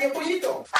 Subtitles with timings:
[0.00, 0.79] Radio Pollito.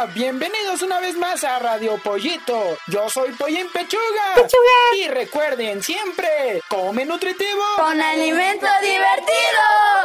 [0.00, 2.78] Hola, bienvenidos una vez más a Radio Pollito.
[2.86, 4.34] Yo soy Pollín Pechuga.
[4.34, 4.96] Pechuga.
[4.96, 7.62] Y recuerden siempre, come nutritivo.
[7.76, 9.60] Con alimento divertido.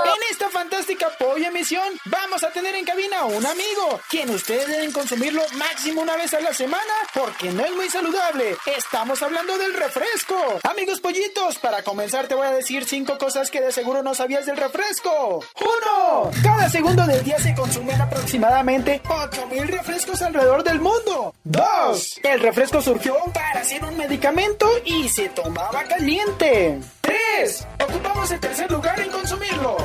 [0.05, 4.67] En esta fantástica pollo emisión vamos a tener en cabina a un amigo, quien ustedes
[4.67, 8.57] deben consumirlo máximo una vez a la semana porque no es muy saludable.
[8.65, 10.59] Estamos hablando del refresco.
[10.63, 14.45] Amigos pollitos, para comenzar te voy a decir cinco cosas que de seguro no sabías
[14.45, 15.43] del refresco.
[15.61, 19.84] Uno, cada segundo del día se consumen aproximadamente 8000 refrescos
[20.21, 21.33] alrededor del mundo.
[21.43, 26.79] Dos, el refresco surgió para ser un medicamento y se tomaba caliente.
[27.01, 27.67] 3.
[27.87, 29.77] Ocupamos el tercer lugar en consumirlo.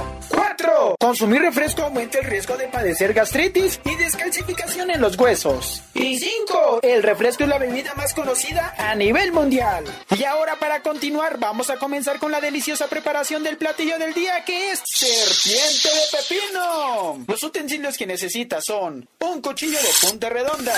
[0.91, 0.97] 4.
[0.99, 5.83] Consumir refresco aumenta el riesgo de padecer gastritis y descalcificación en los huesos.
[5.95, 6.80] Y 5.
[6.83, 9.85] El refresco es la bebida más conocida a nivel mundial.
[10.16, 14.45] Y ahora para continuar vamos a comenzar con la deliciosa preparación del platillo del día
[14.45, 17.25] que es serpiente de pepino.
[17.27, 20.74] Los utensilios que necesitas son un cuchillo de punta redonda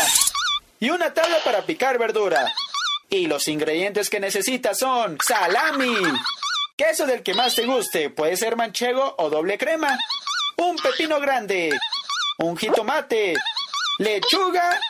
[0.80, 2.52] y una tabla para picar verdura.
[3.08, 5.94] Y los ingredientes que necesitas son salami,
[6.82, 9.96] queso del que más te guste, puede ser manchego o doble crema,
[10.56, 11.70] un pepino grande,
[12.38, 13.34] un jitomate,
[13.98, 14.80] lechuga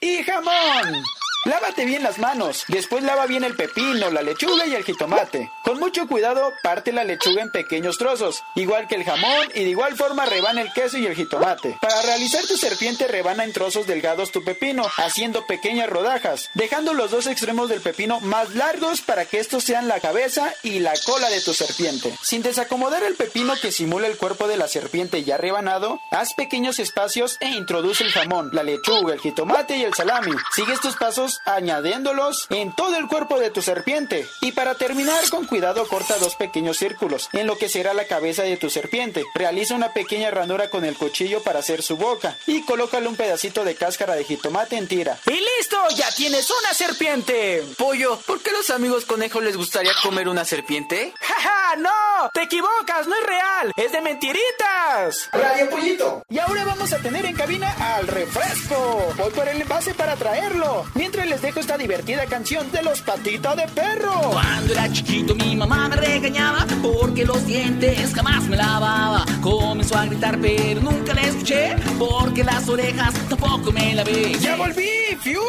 [0.00, 1.04] y jamón.
[1.44, 5.50] Lávate bien las manos, después lava bien el pepino, la lechuga y el jitomate.
[5.62, 9.70] Con mucho cuidado parte la lechuga en pequeños trozos, igual que el jamón y de
[9.70, 11.76] igual forma rebana el queso y el jitomate.
[11.82, 17.10] Para realizar tu serpiente rebana en trozos delgados tu pepino, haciendo pequeñas rodajas, dejando los
[17.10, 21.28] dos extremos del pepino más largos para que estos sean la cabeza y la cola
[21.28, 22.16] de tu serpiente.
[22.22, 26.78] Sin desacomodar el pepino que simula el cuerpo de la serpiente ya rebanado, haz pequeños
[26.78, 30.32] espacios e introduce el jamón, la lechuga, el jitomate y el salami.
[30.54, 34.26] Sigue estos pasos añadiéndolos en todo el cuerpo de tu serpiente.
[34.40, 38.42] Y para terminar, con cuidado corta dos pequeños círculos en lo que será la cabeza
[38.42, 39.24] de tu serpiente.
[39.34, 43.64] Realiza una pequeña ranura con el cuchillo para hacer su boca y colócale un pedacito
[43.64, 45.18] de cáscara de jitomate en tira.
[45.26, 45.76] ¡Y listo!
[45.96, 47.62] ¡Ya tienes una serpiente!
[47.78, 51.12] Pollo, ¿por qué a los amigos conejos les gustaría comer una serpiente?
[51.20, 51.90] ¡Ja, ¡No!
[52.32, 53.06] ¡Te equivocas!
[53.08, 53.72] ¡No es real!
[53.76, 55.28] ¡Es de mentiritas!
[55.32, 56.22] Radio Pollito.
[56.28, 59.12] Y ahora vamos a tener en cabina al refresco.
[59.16, 60.84] Voy por el envase para traerlo.
[60.94, 64.12] Mientras les dejo esta divertida canción de los patitas de perro.
[64.30, 69.24] Cuando era chiquito mi mamá me regañaba porque los dientes jamás me lavaba.
[69.40, 74.34] Comenzó a gritar pero nunca la escuché porque las orejas tampoco me lavé.
[74.40, 74.90] ¡Ya volví!
[75.22, 75.40] ¡Fiu!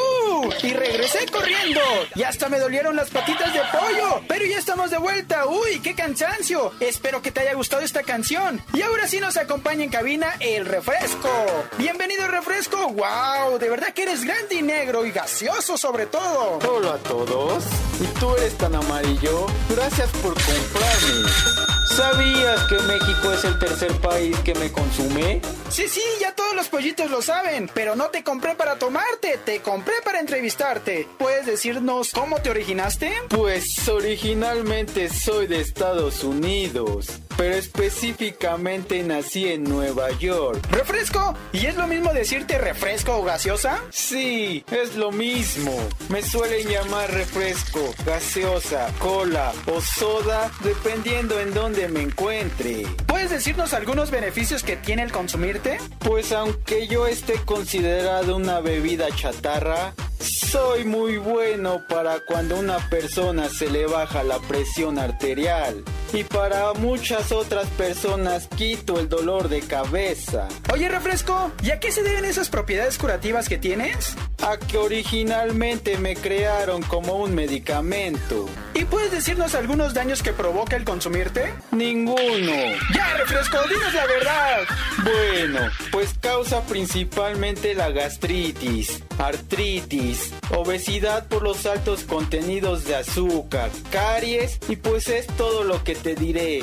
[0.63, 1.81] Y regresé corriendo.
[2.15, 4.21] Y hasta me dolieron las patitas de pollo.
[4.27, 5.45] Pero ya estamos de vuelta.
[5.47, 6.71] ¡Uy, qué cansancio!
[6.79, 8.61] Espero que te haya gustado esta canción.
[8.73, 11.29] Y ahora sí nos acompaña en cabina el refresco.
[11.77, 12.77] Bienvenido refresco.
[12.89, 13.59] ¡Wow!
[13.59, 16.59] De verdad que eres grande y negro y gaseoso sobre todo.
[16.69, 17.63] Hola a todos.
[17.99, 19.47] ¿Y tú eres tan amarillo?
[19.69, 21.65] Gracias por comprarme.
[21.95, 25.41] ¿Sabías que México es el tercer país que me consume?
[25.69, 29.61] Sí, sí, ya todos los pollitos lo saben, pero no te compré para tomarte, te
[29.61, 31.07] compré para entrevistarte.
[31.17, 33.13] ¿Puedes decirnos cómo te originaste?
[33.29, 40.65] Pues originalmente soy de Estados Unidos, pero específicamente nací en Nueva York.
[40.71, 41.35] ¿Refresco?
[41.51, 43.81] ¿Y es lo mismo decirte refresco o gaseosa?
[43.91, 45.71] Sí, es lo mismo.
[46.09, 52.85] Me suelen llamar refresco, gaseosa, cola o soda, dependiendo en dónde me encuentre.
[53.07, 55.77] ¿Puedes decirnos algunos beneficios que tiene el consumirte?
[55.99, 63.49] Pues aunque yo esté considerado una bebida chatarra, soy muy bueno para cuando una persona
[63.49, 65.83] se le baja la presión arterial.
[66.13, 70.47] Y para muchas otras personas quito el dolor de cabeza.
[70.71, 74.15] Oye, refresco, ¿y a qué se deben esas propiedades curativas que tienes?
[74.45, 78.47] A que originalmente me crearon como un medicamento.
[78.75, 81.51] ¿Y puedes decirnos algunos daños que provoca el consumirte?
[81.71, 82.53] Ninguno.
[82.93, 84.59] Ya, refresco, dinos la verdad.
[85.03, 94.59] Bueno, pues causa principalmente la gastritis, artritis, obesidad por los altos contenidos de azúcar, caries
[94.69, 96.61] y pues es todo lo que te diré.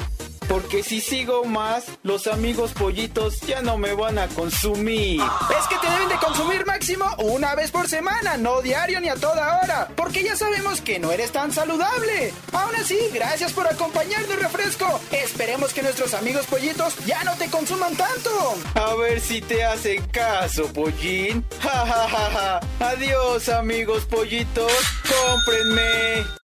[0.49, 5.21] Porque si sigo más, los amigos pollitos ya no me van a consumir.
[5.59, 9.15] Es que te deben de consumir máximo una vez por semana, no diario ni a
[9.17, 9.89] toda hora.
[9.97, 12.33] Porque ya sabemos que no eres tan saludable.
[12.53, 15.00] Aún así, gracias por acompañarnos, refresco.
[15.11, 18.31] Esperemos que nuestros amigos pollitos ya no te consuman tanto.
[18.75, 21.45] A ver si te hacen caso, pollín.
[21.62, 22.31] Ja, ja, ja,
[22.81, 22.88] ja.
[22.88, 24.73] Adiós, amigos pollitos.
[25.09, 26.41] Cómprenme.